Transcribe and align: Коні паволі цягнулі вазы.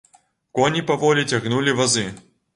Коні 0.59 0.81
паволі 0.93 1.27
цягнулі 1.33 1.77
вазы. 1.83 2.09